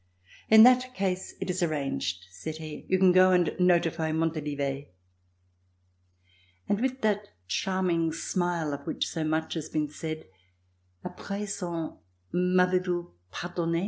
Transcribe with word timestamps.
"In 0.49 0.63
that 0.63 0.95
case, 0.95 1.35
it 1.39 1.51
is 1.51 1.61
arranged," 1.61 2.25
said 2.31 2.57
he. 2.57 2.87
"You 2.89 2.97
can 2.97 3.11
go 3.11 3.31
and 3.33 3.55
notify 3.59 4.11
Montalivet." 4.11 4.87
And 6.67 6.81
with 6.81 7.01
that 7.01 7.27
charming 7.47 8.11
smile 8.11 8.73
of 8.73 8.87
which 8.87 9.07
so 9.07 9.23
much 9.23 9.53
has 9.53 9.69
been 9.69 9.89
said: 9.89 10.25
"A 11.03 11.11
present, 11.11 11.97
m'avez 12.33 12.83
vous 12.83 13.11
pardonne?" 13.29 13.75